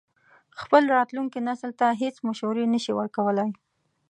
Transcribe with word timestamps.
خپل 0.61 0.83
راتلونکي 0.95 1.39
نسل 1.49 1.71
ته 1.79 1.87
هېڅ 2.01 2.15
مشورې 2.27 2.65
نه 2.73 2.79
شي 2.83 2.91
ورکولای. 2.99 3.49